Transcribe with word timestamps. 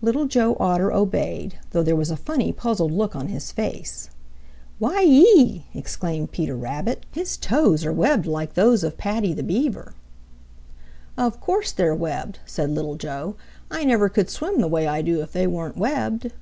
Little 0.00 0.24
Joe 0.24 0.56
Otter 0.58 0.90
obeyed, 0.90 1.58
though 1.72 1.82
there 1.82 1.94
was 1.94 2.10
a 2.10 2.16
funny, 2.16 2.54
puzzled 2.54 2.90
look 2.90 3.14
on 3.14 3.28
his 3.28 3.52
face. 3.52 4.08
"Whyee!" 4.80 5.64
exclaimed 5.74 6.32
Peter 6.32 6.56
Rabbit. 6.56 7.04
"His 7.12 7.36
toes 7.36 7.84
are 7.84 7.92
webbed 7.92 8.24
like 8.24 8.54
those 8.54 8.82
of 8.82 8.96
Paddy 8.96 9.34
the 9.34 9.42
Beaver!" 9.42 9.92
"Of 11.18 11.42
course 11.42 11.70
they're 11.70 11.94
webbed," 11.94 12.38
said 12.46 12.70
Little 12.70 12.94
Joe. 12.96 13.34
"I 13.70 13.84
never 13.84 14.08
could 14.08 14.30
swim 14.30 14.62
the 14.62 14.68
way 14.68 14.86
I 14.86 15.02
do 15.02 15.20
if 15.20 15.32
they 15.32 15.46
weren't 15.46 15.76
webbed." 15.76 16.32